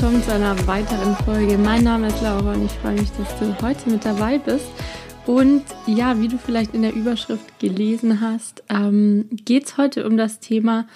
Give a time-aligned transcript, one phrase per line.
[0.00, 1.58] Willkommen zu einer weiteren Folge.
[1.58, 4.68] Mein Name ist Laura und ich freue mich, dass du heute mit dabei bist.
[5.26, 10.16] Und ja, wie du vielleicht in der Überschrift gelesen hast, ähm, geht es heute um
[10.16, 10.86] das Thema,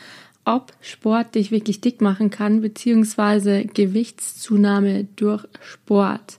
[0.45, 6.39] ob Sport dich wirklich dick machen kann, beziehungsweise Gewichtszunahme durch Sport.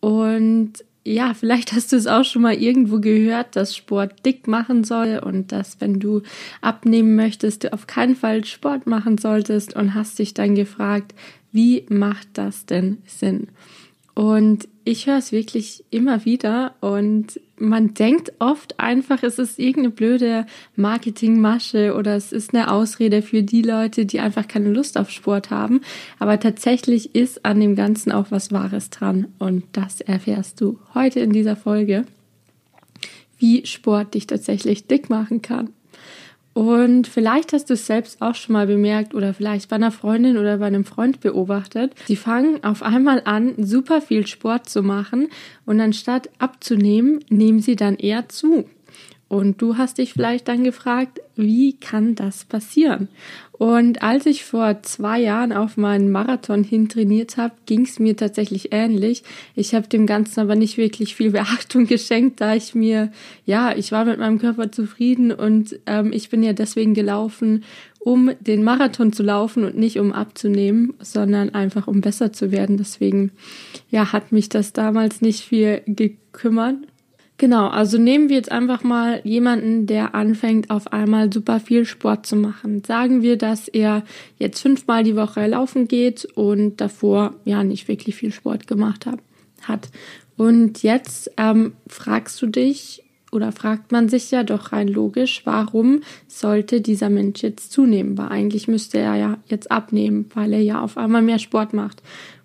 [0.00, 4.84] Und ja, vielleicht hast du es auch schon mal irgendwo gehört, dass Sport dick machen
[4.84, 6.20] soll und dass wenn du
[6.60, 11.14] abnehmen möchtest, du auf keinen Fall Sport machen solltest und hast dich dann gefragt,
[11.54, 13.46] wie macht das denn Sinn?
[14.14, 19.90] Und ich höre es wirklich immer wieder und man denkt oft einfach, es ist irgendeine
[19.90, 25.10] blöde Marketingmasche oder es ist eine Ausrede für die Leute, die einfach keine Lust auf
[25.10, 25.80] Sport haben.
[26.18, 31.20] Aber tatsächlich ist an dem Ganzen auch was Wahres dran und das erfährst du heute
[31.20, 32.04] in dieser Folge,
[33.38, 35.70] wie Sport dich tatsächlich dick machen kann.
[36.54, 40.38] Und vielleicht hast du es selbst auch schon mal bemerkt oder vielleicht bei einer Freundin
[40.38, 41.92] oder bei einem Freund beobachtet.
[42.06, 45.28] Sie fangen auf einmal an, super viel Sport zu machen
[45.66, 48.66] und anstatt abzunehmen, nehmen sie dann eher zu.
[49.34, 53.08] Und du hast dich vielleicht dann gefragt, wie kann das passieren?
[53.50, 58.16] Und als ich vor zwei Jahren auf meinen Marathon hin trainiert habe, ging es mir
[58.16, 59.24] tatsächlich ähnlich.
[59.56, 63.10] Ich habe dem Ganzen aber nicht wirklich viel Beachtung geschenkt, da ich mir,
[63.44, 67.64] ja, ich war mit meinem Körper zufrieden und ähm, ich bin ja deswegen gelaufen,
[67.98, 72.76] um den Marathon zu laufen und nicht um abzunehmen, sondern einfach um besser zu werden.
[72.76, 73.32] Deswegen,
[73.90, 76.76] ja, hat mich das damals nicht viel gekümmert.
[77.36, 82.26] Genau, also nehmen wir jetzt einfach mal jemanden, der anfängt, auf einmal super viel Sport
[82.26, 82.84] zu machen.
[82.84, 84.04] Sagen wir, dass er
[84.38, 89.88] jetzt fünfmal die Woche laufen geht und davor ja nicht wirklich viel Sport gemacht hat.
[90.36, 96.02] Und jetzt ähm, fragst du dich oder fragt man sich ja doch rein logisch, warum
[96.28, 98.16] sollte dieser Mensch jetzt zunehmen?
[98.16, 102.00] Weil eigentlich müsste er ja jetzt abnehmen, weil er ja auf einmal mehr Sport macht.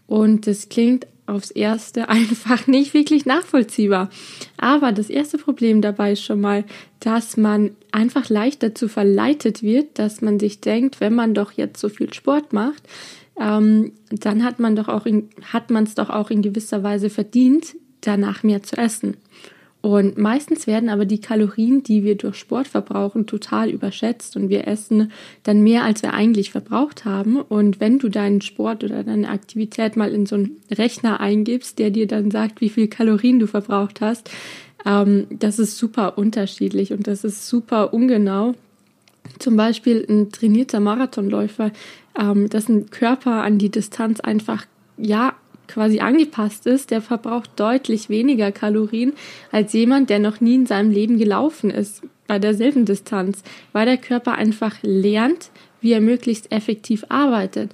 [0.08, 4.10] Und das klingt aufs erste einfach nicht wirklich nachvollziehbar.
[4.58, 6.66] Aber das erste Problem dabei ist schon mal,
[7.00, 11.80] dass man einfach leicht dazu verleitet wird, dass man sich denkt, wenn man doch jetzt
[11.80, 12.84] so viel Sport macht,
[13.40, 17.10] ähm, dann hat man doch auch in, hat man es doch auch in gewisser Weise
[17.10, 19.18] verdient, danach mehr zu essen.
[19.82, 24.68] Und meistens werden aber die Kalorien, die wir durch Sport verbrauchen, total überschätzt und wir
[24.68, 25.12] essen
[25.44, 27.38] dann mehr, als wir eigentlich verbraucht haben.
[27.38, 31.92] Und wenn du deinen Sport oder deine Aktivität mal in so einen Rechner eingibst, der
[31.92, 34.30] dir dann sagt, wie viel Kalorien du verbraucht hast,
[34.86, 38.56] ähm, das ist super unterschiedlich und das ist super ungenau.
[39.38, 41.72] Zum Beispiel ein trainierter Marathonläufer,
[42.20, 44.66] ähm, dessen Körper an die Distanz einfach
[44.98, 45.36] ja
[45.70, 49.14] quasi angepasst ist, der verbraucht deutlich weniger Kalorien
[49.52, 53.98] als jemand, der noch nie in seinem Leben gelaufen ist bei derselben Distanz, weil der
[53.98, 55.50] Körper einfach lernt,
[55.82, 57.72] wie er möglichst effektiv arbeitet.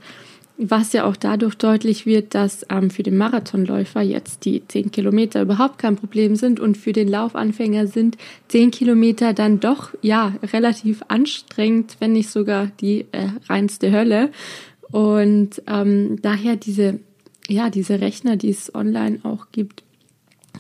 [0.58, 5.42] Was ja auch dadurch deutlich wird, dass ähm, für den Marathonläufer jetzt die 10 Kilometer
[5.42, 8.18] überhaupt kein Problem sind und für den Laufanfänger sind
[8.48, 14.30] 10 Kilometer dann doch ja relativ anstrengend, wenn nicht sogar die äh, reinste Hölle.
[14.92, 17.00] Und ähm, daher diese
[17.48, 19.84] ja, diese Rechner, die es online auch gibt,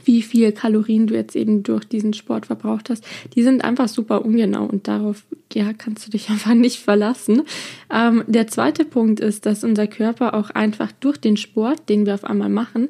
[0.03, 4.25] wie viel Kalorien du jetzt eben durch diesen Sport verbraucht hast, die sind einfach super
[4.25, 7.43] ungenau und darauf ja, kannst du dich einfach nicht verlassen.
[7.91, 12.13] Ähm, der zweite Punkt ist, dass unser Körper auch einfach durch den Sport, den wir
[12.13, 12.89] auf einmal machen,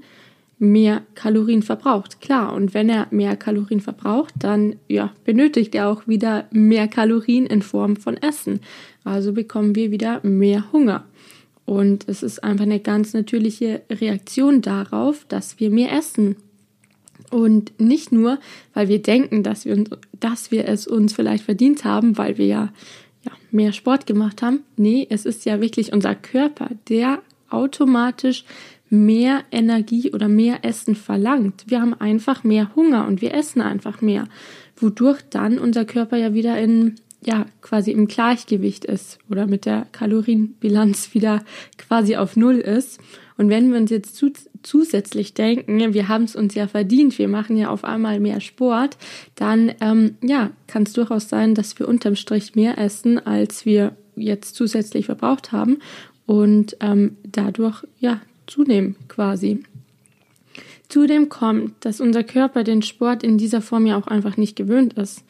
[0.57, 2.21] mehr Kalorien verbraucht.
[2.21, 7.45] Klar, und wenn er mehr Kalorien verbraucht, dann ja, benötigt er auch wieder mehr Kalorien
[7.45, 8.61] in Form von Essen.
[9.03, 11.03] Also bekommen wir wieder mehr Hunger.
[11.65, 16.35] Und es ist einfach eine ganz natürliche Reaktion darauf, dass wir mehr essen.
[17.31, 18.39] Und nicht nur,
[18.73, 19.83] weil wir denken, dass wir,
[20.19, 22.73] dass wir es uns vielleicht verdient haben, weil wir ja,
[23.23, 24.59] ja mehr Sport gemacht haben.
[24.77, 28.45] Nee, es ist ja wirklich unser Körper, der automatisch
[28.89, 31.65] mehr Energie oder mehr Essen verlangt.
[31.67, 34.25] Wir haben einfach mehr Hunger und wir essen einfach mehr,
[34.77, 39.87] wodurch dann unser Körper ja wieder in ja quasi im Gleichgewicht ist oder mit der
[39.91, 41.43] Kalorienbilanz wieder
[41.77, 42.99] quasi auf Null ist.
[43.37, 44.31] Und wenn wir uns jetzt zu,
[44.63, 48.97] zusätzlich denken, wir haben es uns ja verdient, wir machen ja auf einmal mehr Sport,
[49.35, 53.95] dann ähm, ja, kann es durchaus sein, dass wir unterm Strich mehr essen, als wir
[54.15, 55.79] jetzt zusätzlich verbraucht haben
[56.25, 59.63] und ähm, dadurch ja zunehmen quasi.
[60.87, 64.93] Zudem kommt, dass unser Körper den Sport in dieser Form ja auch einfach nicht gewöhnt
[64.93, 65.23] ist.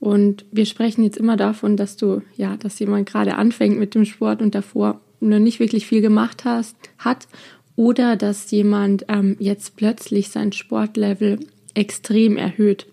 [0.00, 4.06] Und wir sprechen jetzt immer davon, dass du, ja, dass jemand gerade anfängt mit dem
[4.06, 7.28] Sport und davor noch nicht wirklich viel gemacht hast, hat
[7.76, 11.38] oder dass jemand ähm, jetzt plötzlich sein Sportlevel
[11.74, 12.86] extrem erhöht.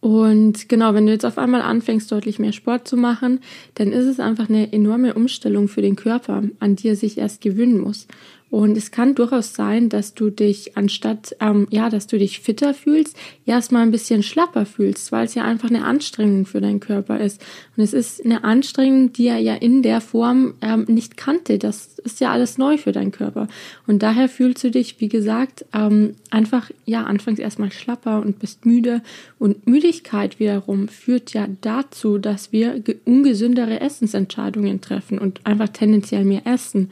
[0.00, 3.40] Und genau, wenn du jetzt auf einmal anfängst, deutlich mehr Sport zu machen,
[3.74, 7.42] dann ist es einfach eine enorme Umstellung für den Körper, an die er sich erst
[7.42, 8.06] gewöhnen muss.
[8.50, 12.74] Und es kann durchaus sein, dass du dich anstatt, ähm, ja, dass du dich fitter
[12.74, 13.16] fühlst,
[13.46, 17.40] erstmal ein bisschen schlapper fühlst, weil es ja einfach eine Anstrengung für deinen Körper ist.
[17.76, 21.58] Und es ist eine Anstrengung, die er ja in der Form ähm, nicht kannte.
[21.58, 23.46] Das ist ja alles neu für deinen Körper.
[23.86, 28.66] Und daher fühlst du dich, wie gesagt, ähm, einfach, ja, anfangs erstmal schlapper und bist
[28.66, 29.00] müde.
[29.38, 36.46] Und Müdigkeit wiederum führt ja dazu, dass wir ungesündere Essensentscheidungen treffen und einfach tendenziell mehr
[36.46, 36.90] essen.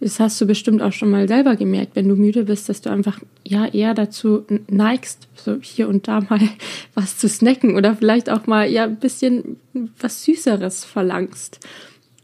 [0.00, 2.90] Das hast du bestimmt auch schon mal selber gemerkt, wenn du müde bist, dass du
[2.90, 6.40] einfach ja eher dazu neigst, so hier und da mal
[6.94, 9.56] was zu snacken oder vielleicht auch mal ja ein bisschen
[9.98, 11.60] was Süßeres verlangst.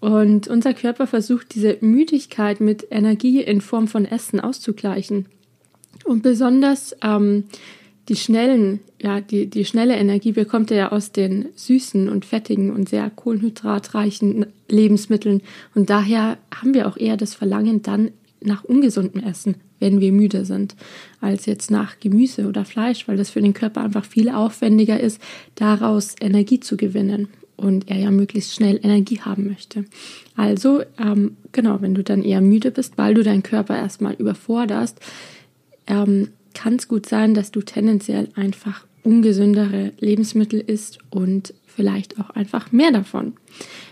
[0.00, 5.26] Und unser Körper versucht diese Müdigkeit mit Energie in Form von Essen auszugleichen.
[6.04, 7.44] Und besonders ähm,
[8.08, 12.72] die schnellen, ja, die, die schnelle Energie bekommt er ja aus den süßen und fettigen
[12.72, 15.42] und sehr kohlenhydratreichen Lebensmitteln.
[15.74, 18.10] Und daher haben wir auch eher das Verlangen dann
[18.40, 20.74] nach ungesundem Essen, wenn wir müde sind,
[21.20, 25.20] als jetzt nach Gemüse oder Fleisch, weil das für den Körper einfach viel aufwendiger ist,
[25.54, 29.84] daraus Energie zu gewinnen und er ja möglichst schnell Energie haben möchte.
[30.36, 34.98] Also, ähm, genau, wenn du dann eher müde bist, weil du deinen Körper erstmal überforderst,
[35.86, 42.30] ähm, kann es gut sein, dass du tendenziell einfach ungesündere Lebensmittel isst und vielleicht auch
[42.30, 43.34] einfach mehr davon.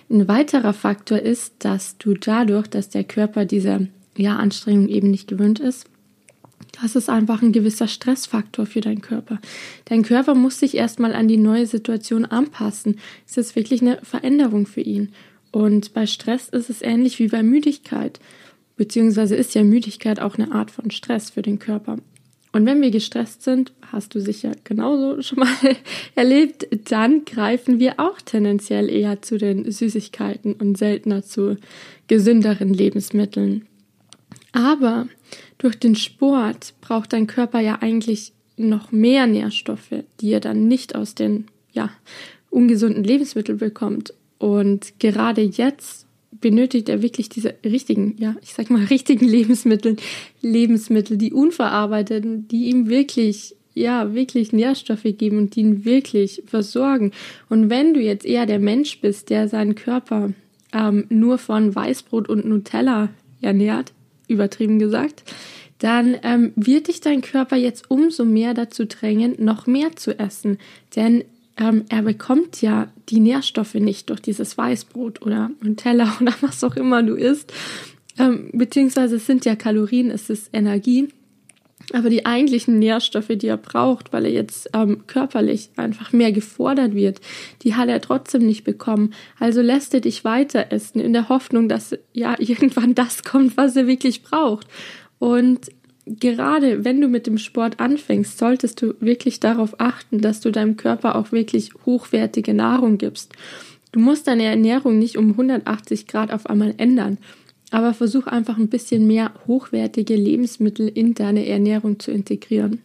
[0.09, 5.29] Ein weiterer Faktor ist, dass du dadurch, dass der Körper diese ja, Anstrengung eben nicht
[5.29, 5.87] gewöhnt ist,
[6.81, 9.41] das ist einfach ein gewisser Stressfaktor für deinen Körper.
[9.87, 12.99] Dein Körper muss sich erstmal an die neue Situation anpassen.
[13.27, 15.11] Es ist wirklich eine Veränderung für ihn.
[15.51, 18.21] Und bei Stress ist es ähnlich wie bei Müdigkeit.
[18.77, 21.99] Beziehungsweise ist ja Müdigkeit auch eine Art von Stress für den Körper.
[22.52, 25.56] Und wenn wir gestresst sind, hast du sicher genauso schon mal
[26.17, 31.56] erlebt, dann greifen wir auch tendenziell eher zu den Süßigkeiten und seltener zu
[32.08, 33.67] gesünderen Lebensmitteln.
[34.52, 35.06] Aber
[35.58, 40.97] durch den Sport braucht dein Körper ja eigentlich noch mehr Nährstoffe, die er dann nicht
[40.97, 41.91] aus den ja,
[42.50, 44.12] ungesunden Lebensmitteln bekommt.
[44.38, 49.97] Und gerade jetzt benötigt er wirklich diese richtigen, ja, ich sag mal, richtigen Lebensmittel,
[50.41, 57.12] Lebensmittel, die unverarbeiteten, die ihm wirklich, ja, wirklich Nährstoffe geben und die ihn wirklich versorgen.
[57.49, 60.32] Und wenn du jetzt eher der Mensch bist, der seinen Körper
[60.73, 63.11] ähm, nur von Weißbrot und Nutella
[63.41, 63.93] ernährt,
[64.29, 65.25] übertrieben gesagt,
[65.79, 70.59] dann ähm, wird dich dein Körper jetzt umso mehr dazu drängen, noch mehr zu essen.
[70.94, 71.25] Denn
[71.61, 76.75] ähm, er bekommt ja die Nährstoffe nicht durch dieses Weißbrot oder Nutella oder was auch
[76.75, 77.53] immer du isst.
[78.19, 81.09] Ähm, beziehungsweise es sind ja Kalorien, es ist Energie.
[81.93, 86.95] Aber die eigentlichen Nährstoffe, die er braucht, weil er jetzt ähm, körperlich einfach mehr gefordert
[86.95, 87.21] wird,
[87.62, 89.12] die hat er trotzdem nicht bekommen.
[89.41, 93.77] Also lässt er dich weiter essen in der Hoffnung, dass ja irgendwann das kommt, was
[93.77, 94.67] er wirklich braucht.
[95.19, 95.71] Und
[96.19, 100.77] gerade wenn du mit dem Sport anfängst, solltest du wirklich darauf achten, dass du deinem
[100.77, 103.33] Körper auch wirklich hochwertige Nahrung gibst.
[103.93, 107.19] Du musst deine Ernährung nicht um 180 Grad auf einmal ändern,
[107.71, 112.81] aber versuch einfach ein bisschen mehr hochwertige Lebensmittel in deine Ernährung zu integrieren.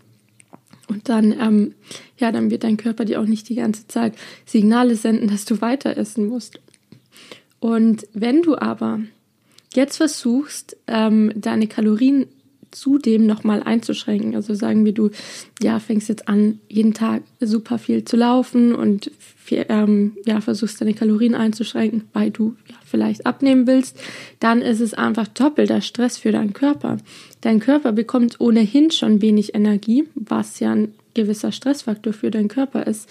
[0.88, 1.74] Und dann, ähm,
[2.18, 4.14] ja, dann wird dein Körper dir auch nicht die ganze Zeit
[4.46, 6.60] Signale senden, dass du weiter essen musst.
[7.60, 9.00] Und wenn du aber
[9.74, 12.28] jetzt versuchst, ähm, deine Kalorien
[12.76, 14.36] zudem nochmal einzuschränken.
[14.36, 15.10] Also sagen wir, du
[15.62, 19.12] ja, fängst jetzt an, jeden Tag super viel zu laufen und
[19.52, 23.98] ähm, ja, versuchst deine Kalorien einzuschränken, weil du ja, vielleicht abnehmen willst,
[24.40, 26.98] dann ist es einfach doppelter Stress für deinen Körper.
[27.42, 32.86] Dein Körper bekommt ohnehin schon wenig Energie, was ja ein gewisser Stressfaktor für deinen Körper
[32.88, 33.10] ist.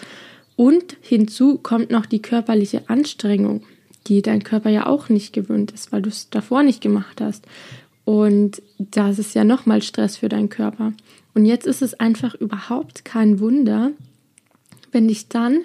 [0.56, 3.62] Und hinzu kommt noch die körperliche Anstrengung,
[4.06, 7.46] die dein Körper ja auch nicht gewöhnt ist, weil du es davor nicht gemacht hast.
[8.04, 10.92] Und das ist ja nochmal Stress für deinen Körper.
[11.34, 13.92] Und jetzt ist es einfach überhaupt kein Wunder,
[14.92, 15.64] wenn dich dann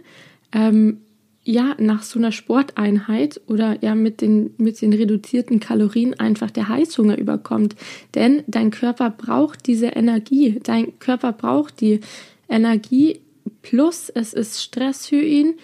[0.51, 1.01] ähm,
[1.43, 6.69] ja nach so einer Sporteinheit oder ja mit den, mit den reduzierten Kalorien einfach der
[6.69, 7.75] Heißhunger überkommt.
[8.15, 10.59] Denn dein Körper braucht diese Energie.
[10.63, 11.99] Dein Körper braucht die
[12.47, 13.19] Energie
[13.61, 15.55] plus es ist Stress für ihn.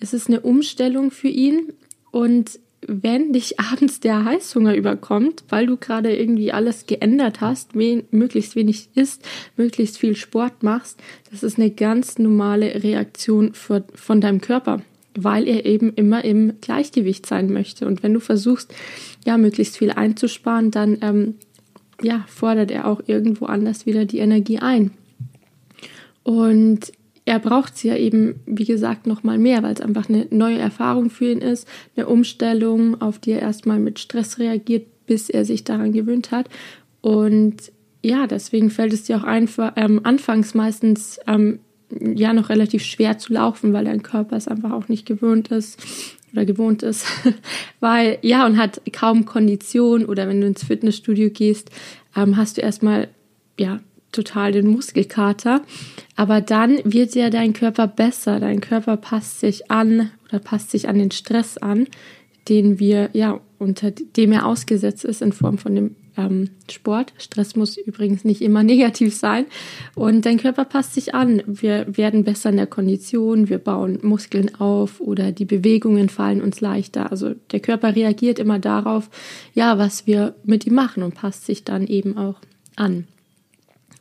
[0.00, 1.72] Es ist eine Umstellung für ihn.
[2.10, 8.04] Und wenn dich abends der Heißhunger überkommt, weil du gerade irgendwie alles geändert hast, wen,
[8.10, 9.22] möglichst wenig isst,
[9.56, 11.00] möglichst viel Sport machst,
[11.30, 14.82] das ist eine ganz normale Reaktion für, von deinem Körper,
[15.16, 17.86] weil er eben immer im Gleichgewicht sein möchte.
[17.86, 18.74] Und wenn du versuchst,
[19.24, 21.34] ja, möglichst viel einzusparen, dann ähm,
[22.02, 24.90] ja, fordert er auch irgendwo anders wieder die Energie ein.
[26.22, 26.92] Und
[27.26, 31.08] er braucht sie ja eben, wie gesagt, nochmal mehr, weil es einfach eine neue Erfahrung
[31.08, 31.66] für ihn ist,
[31.96, 36.48] eine Umstellung, auf die er erstmal mit Stress reagiert, bis er sich daran gewöhnt hat.
[37.00, 41.60] Und ja, deswegen fällt es dir auch einfach ähm, anfangs meistens ähm,
[42.00, 45.78] ja noch relativ schwer zu laufen, weil dein Körper es einfach auch nicht gewöhnt ist
[46.32, 47.06] oder gewohnt ist,
[47.80, 51.70] weil ja und hat kaum Kondition oder wenn du ins Fitnessstudio gehst,
[52.14, 53.08] ähm, hast du erstmal
[53.58, 53.80] ja
[54.14, 55.62] total den Muskelkater,
[56.16, 60.88] aber dann wird ja dein Körper besser, dein Körper passt sich an oder passt sich
[60.88, 61.86] an den Stress an,
[62.48, 67.12] den wir ja unter dem er ausgesetzt ist in Form von dem ähm, Sport.
[67.18, 69.46] Stress muss übrigens nicht immer negativ sein.
[69.94, 71.42] Und dein Körper passt sich an.
[71.46, 76.60] Wir werden besser in der Kondition, wir bauen Muskeln auf oder die Bewegungen fallen uns
[76.60, 77.10] leichter.
[77.10, 79.10] Also der Körper reagiert immer darauf,
[79.54, 82.36] ja, was wir mit ihm machen und passt sich dann eben auch
[82.76, 83.06] an.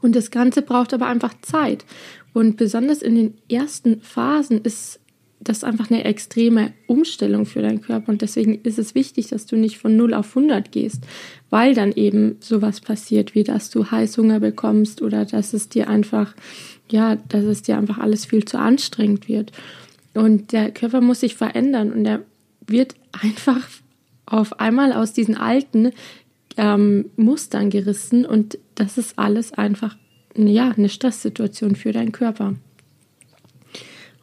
[0.04, 1.86] Und das Ganze braucht aber einfach Zeit.
[2.34, 5.00] Und besonders in den ersten Phasen ist
[5.40, 9.58] das einfach eine extreme Umstellung für deinen Körper und deswegen ist es wichtig, dass du
[9.58, 11.04] nicht von 0 auf 100 gehst,
[11.50, 16.34] weil dann eben sowas passiert, wie dass du Heißhunger bekommst oder dass es dir einfach,
[16.90, 19.52] ja, dass es dir einfach alles viel zu anstrengend wird.
[20.14, 22.22] Und der Körper muss sich verändern und er
[22.66, 23.68] wird einfach
[24.26, 25.92] auf einmal aus diesen alten
[26.56, 29.96] ähm, Mustern gerissen und das ist alles einfach,
[30.36, 32.56] ja, eine Stresssituation für deinen Körper.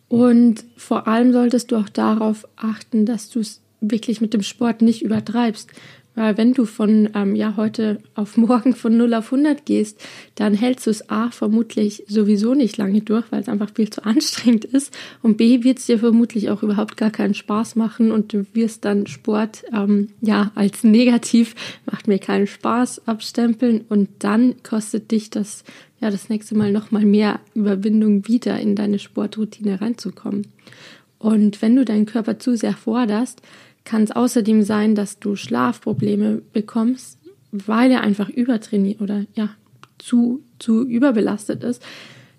[0.08, 4.82] Und vor allem solltest du auch darauf achten, dass du es wirklich mit dem Sport
[4.82, 5.70] nicht übertreibst.
[6.20, 9.98] Weil wenn du von ähm, ja heute auf morgen von 0 auf 100 gehst,
[10.34, 14.04] dann hältst du es A vermutlich sowieso nicht lange durch, weil es einfach viel zu
[14.04, 14.94] anstrengend ist.
[15.22, 18.84] Und B wird es dir vermutlich auch überhaupt gar keinen Spaß machen und du wirst
[18.84, 21.54] dann Sport ähm, ja als negativ,
[21.90, 25.64] macht mir keinen Spaß abstempeln und dann kostet dich das
[26.02, 30.48] ja das nächste Mal nochmal mehr Überwindung wieder in deine Sportroutine reinzukommen.
[31.18, 33.40] Und wenn du deinen Körper zu sehr forderst,
[33.90, 37.18] kann es außerdem sein, dass du Schlafprobleme bekommst,
[37.50, 39.50] weil er einfach übertrainiert oder ja,
[39.98, 41.82] zu, zu überbelastet ist,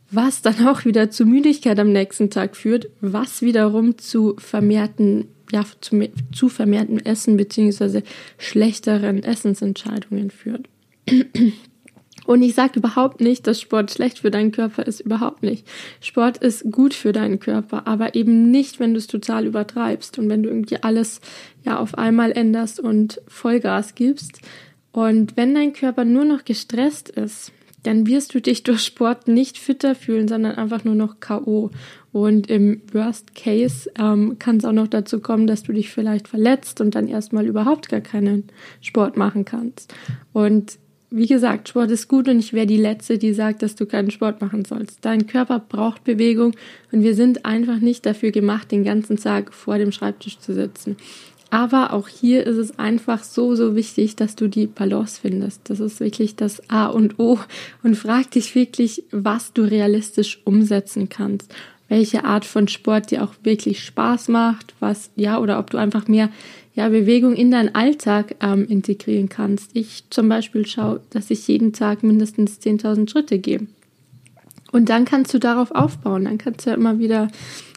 [0.10, 5.65] was dann auch wieder zu Müdigkeit am nächsten Tag führt, was wiederum zu vermehrten, ja,
[5.81, 8.03] zu, zu vermehrtem Essen bzw.
[8.38, 10.70] schlechteren Essensentscheidungen führt.
[12.25, 15.67] Und ich sage überhaupt nicht, dass Sport schlecht für deinen Körper ist, überhaupt nicht.
[16.01, 20.29] Sport ist gut für deinen Körper, aber eben nicht, wenn du es total übertreibst und
[20.29, 21.19] wenn du irgendwie alles
[21.63, 24.39] ja auf einmal änderst und Vollgas gibst.
[24.91, 27.51] Und wenn dein Körper nur noch gestresst ist,
[27.83, 31.71] dann wirst du dich durch Sport nicht fitter fühlen, sondern einfach nur noch K.O.
[32.11, 36.27] Und im Worst Case ähm, kann es auch noch dazu kommen, dass du dich vielleicht
[36.27, 38.45] verletzt und dann erstmal überhaupt gar keinen
[38.81, 39.93] Sport machen kannst.
[40.33, 40.77] Und
[41.13, 44.11] wie gesagt, Sport ist gut und ich wäre die Letzte, die sagt, dass du keinen
[44.11, 44.99] Sport machen sollst.
[45.01, 46.55] Dein Körper braucht Bewegung
[46.93, 50.95] und wir sind einfach nicht dafür gemacht, den ganzen Tag vor dem Schreibtisch zu sitzen.
[51.49, 55.69] Aber auch hier ist es einfach so, so wichtig, dass du die Balance findest.
[55.69, 57.39] Das ist wirklich das A und O
[57.83, 61.53] und frag dich wirklich, was du realistisch umsetzen kannst.
[61.89, 66.07] Welche Art von Sport dir auch wirklich Spaß macht, was, ja, oder ob du einfach
[66.07, 66.29] mehr
[66.73, 69.71] ja, Bewegung in deinen Alltag ähm, integrieren kannst.
[69.73, 73.67] Ich zum Beispiel schaue, dass ich jeden Tag mindestens 10.000 Schritte gehe.
[74.71, 76.25] Und dann kannst du darauf aufbauen.
[76.25, 77.27] Dann kannst du ja immer wieder,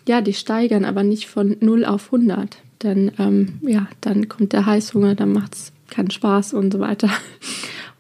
[0.07, 2.59] ja, dich steigern, aber nicht von 0 auf 100.
[2.83, 7.11] Denn, ähm, ja, dann kommt der Heißhunger, dann macht es keinen Spaß und so weiter.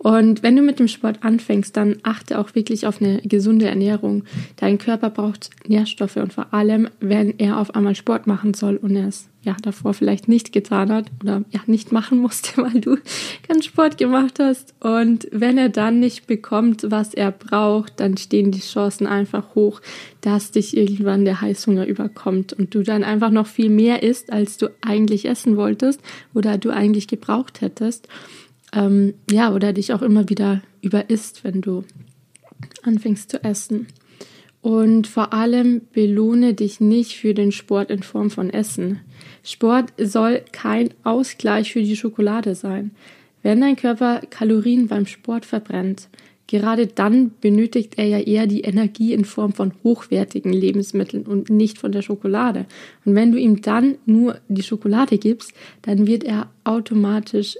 [0.04, 4.24] Und wenn du mit dem Sport anfängst, dann achte auch wirklich auf eine gesunde Ernährung.
[4.56, 8.94] Dein Körper braucht Nährstoffe und vor allem, wenn er auf einmal Sport machen soll und
[8.96, 12.98] er es ja davor vielleicht nicht getan hat oder ja nicht machen musste, weil du
[13.48, 14.74] keinen Sport gemacht hast.
[14.80, 19.80] Und wenn er dann nicht bekommt, was er braucht, dann stehen die Chancen einfach hoch,
[20.20, 24.58] dass dich irgendwann der Heißhunger überkommt und du dann einfach noch viel mehr isst, als
[24.58, 26.02] du eigentlich essen wolltest
[26.34, 28.06] oder du eigentlich gebraucht hättest
[28.74, 31.84] ähm, ja, oder dich auch immer wieder überisst, wenn du
[32.82, 33.86] anfängst zu essen.
[34.60, 39.00] Und vor allem belohne dich nicht für den Sport in Form von Essen.
[39.42, 42.92] Sport soll kein Ausgleich für die Schokolade sein.
[43.42, 46.08] Wenn dein Körper Kalorien beim Sport verbrennt,
[46.46, 51.78] gerade dann benötigt er ja eher die Energie in Form von hochwertigen Lebensmitteln und nicht
[51.78, 52.64] von der Schokolade.
[53.04, 55.52] Und wenn du ihm dann nur die Schokolade gibst,
[55.82, 57.58] dann wird er automatisch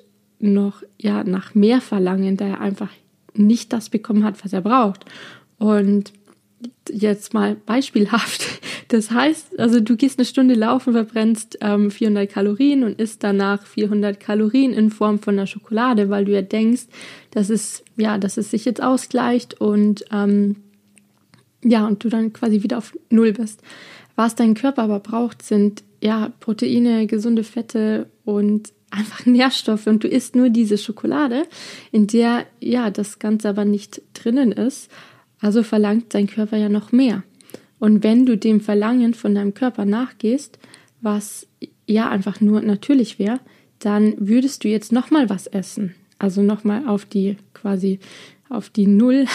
[0.53, 2.91] noch ja nach mehr verlangen, da er einfach
[3.35, 5.05] nicht das bekommen hat, was er braucht.
[5.59, 6.13] Und
[6.91, 8.45] jetzt mal beispielhaft.
[8.89, 13.65] Das heißt, also du gehst eine Stunde laufen, verbrennst ähm, 400 Kalorien und isst danach
[13.67, 16.83] 400 Kalorien in Form von einer Schokolade, weil du ja denkst,
[17.31, 20.57] dass es ja, dass es sich jetzt ausgleicht und ähm,
[21.65, 23.63] ja, und du dann quasi wieder auf Null bist.
[24.17, 29.87] Was dein Körper aber braucht, sind ja Proteine, gesunde Fette und einfach Nährstoffe.
[29.87, 31.45] Und du isst nur diese Schokolade,
[31.93, 34.91] in der ja das Ganze aber nicht drinnen ist.
[35.41, 37.23] Also verlangt dein Körper ja noch mehr.
[37.79, 40.59] Und wenn du dem Verlangen von deinem Körper nachgehst,
[41.03, 41.47] was
[41.87, 43.41] ja einfach nur natürlich wäre,
[43.79, 45.95] dann würdest du jetzt nochmal was essen.
[46.19, 47.99] Also nochmal auf die quasi
[48.49, 49.27] auf die Null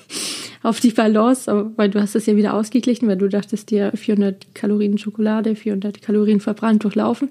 [0.62, 4.54] auf die Balance, weil du hast es ja wieder ausgeglichen, weil du dachtest dir 400
[4.54, 7.30] Kalorien Schokolade, 400 Kalorien verbrannt durchlaufen,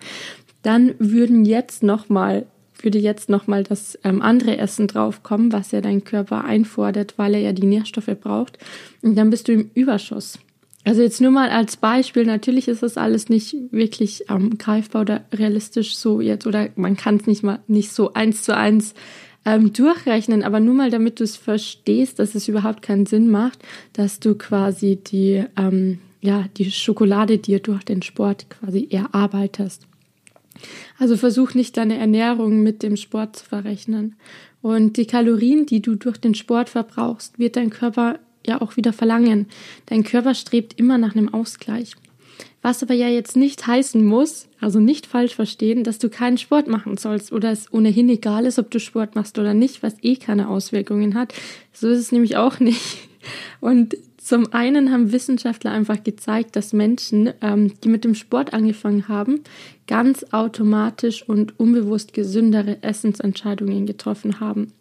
[0.68, 2.46] dann würden jetzt noch mal
[2.84, 7.34] würde jetzt noch mal das ähm, andere Essen draufkommen, was ja dein Körper einfordert, weil
[7.34, 8.60] er ja die Nährstoffe braucht.
[9.02, 10.38] Und dann bist du im Überschuss.
[10.84, 15.26] Also jetzt nur mal als Beispiel, natürlich ist das alles nicht wirklich ähm, greifbar oder
[15.34, 18.94] realistisch so jetzt, oder man kann es nicht mal nicht so eins zu eins
[19.44, 23.60] ähm, durchrechnen, aber nur mal, damit du es verstehst, dass es überhaupt keinen Sinn macht,
[23.94, 29.88] dass du quasi die, ähm, ja, die Schokolade dir durch den Sport quasi erarbeitest.
[30.98, 34.16] Also versuch nicht deine Ernährung mit dem Sport zu verrechnen.
[34.62, 38.94] Und die Kalorien, die du durch den Sport verbrauchst, wird dein Körper ja auch wieder
[38.94, 39.48] verlangen.
[39.88, 41.94] Dein Körper strebt immer nach einem Ausgleich.
[42.62, 46.68] Was aber ja jetzt nicht heißen muss, also nicht falsch verstehen, dass du keinen Sport
[46.68, 50.16] machen sollst oder es ohnehin egal ist, ob du Sport machst oder nicht, was eh
[50.16, 51.34] keine Auswirkungen hat.
[51.72, 52.98] So ist es nämlich auch nicht.
[53.62, 53.96] Und
[54.28, 59.40] zum einen haben Wissenschaftler einfach gezeigt, dass Menschen, ähm, die mit dem Sport angefangen haben,
[59.88, 64.74] ganz automatisch und unbewusst gesündere Essensentscheidungen getroffen haben.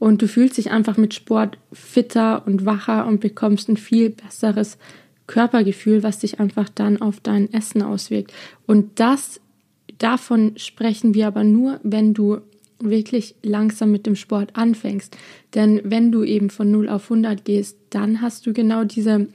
[0.00, 4.78] Und du fühlst dich einfach mit Sport fitter und wacher und bekommst ein viel besseres
[5.28, 8.32] Körpergefühl, was sich einfach dann auf dein Essen auswirkt.
[8.66, 9.40] Und das,
[9.98, 12.40] davon sprechen wir aber nur, wenn du
[12.80, 15.16] wirklich langsam mit dem Sport anfängst.
[15.54, 19.28] Denn wenn du eben von 0 auf 100 gehst, dann hast du genau diese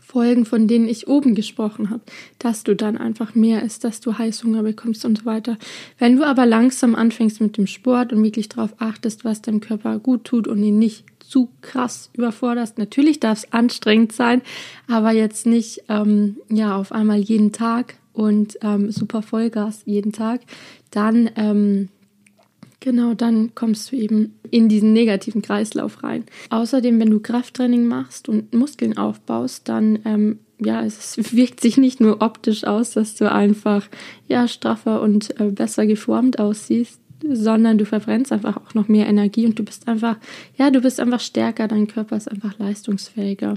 [0.00, 2.02] Folgen, von denen ich oben gesprochen habe,
[2.38, 5.56] dass du dann einfach mehr isst, dass du Heißhunger bekommst und so weiter.
[5.98, 9.98] Wenn du aber langsam anfängst mit dem Sport und wirklich darauf achtest, was deinem Körper
[9.98, 12.78] gut tut und ihn nicht zu krass überforderst.
[12.78, 14.42] Natürlich darf es anstrengend sein,
[14.88, 20.42] aber jetzt nicht ähm, ja auf einmal jeden Tag und ähm, super Vollgas jeden Tag.
[20.90, 21.88] Dann ähm,
[22.84, 26.24] Genau, dann kommst du eben in diesen negativen Kreislauf rein.
[26.50, 32.02] Außerdem, wenn du Krafttraining machst und Muskeln aufbaust, dann ähm, ja, es wirkt sich nicht
[32.02, 33.88] nur optisch aus, dass du einfach
[34.28, 39.46] ja straffer und äh, besser geformt aussiehst, sondern du verbrennst einfach auch noch mehr Energie
[39.46, 40.18] und du bist einfach,
[40.58, 43.54] ja, du bist einfach stärker, dein Körper ist einfach leistungsfähiger.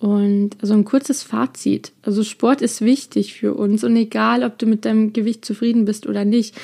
[0.00, 1.92] Und also ein kurzes Fazit.
[2.02, 6.06] Also Sport ist wichtig für uns und egal, ob du mit deinem Gewicht zufrieden bist
[6.06, 6.54] oder nicht,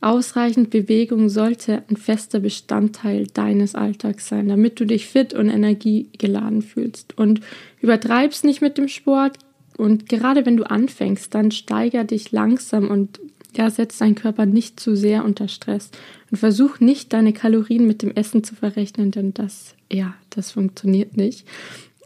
[0.00, 6.62] ausreichend Bewegung sollte ein fester Bestandteil deines Alltags sein, damit du dich fit und energiegeladen
[6.62, 7.16] fühlst.
[7.18, 7.40] Und
[7.80, 9.38] übertreibst nicht mit dem Sport.
[9.76, 13.20] Und gerade wenn du anfängst, dann steiger dich langsam und
[13.56, 15.90] ja, setz deinen Körper nicht zu sehr unter Stress
[16.30, 21.16] und versuch nicht deine Kalorien mit dem Essen zu verrechnen, denn das, ja, das funktioniert
[21.16, 21.46] nicht.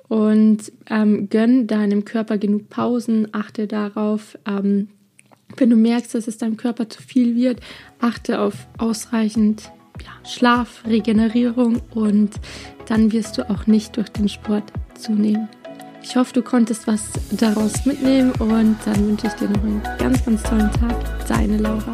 [0.09, 4.89] Und ähm, gönn deinem Körper genug Pausen, achte darauf, ähm,
[5.61, 7.61] wenn du merkst, dass es deinem Körper zu viel wird,
[8.01, 9.71] achte auf ausreichend
[10.03, 12.31] ja, Schlaf, Regenerierung und
[12.87, 14.65] dann wirst du auch nicht durch den Sport
[14.99, 15.49] zunehmen.
[16.03, 20.25] Ich hoffe, du konntest was daraus mitnehmen und dann wünsche ich dir noch einen ganz,
[20.25, 21.27] ganz tollen Tag.
[21.29, 21.93] Deine Laura.